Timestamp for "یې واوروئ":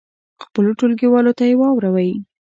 1.49-2.11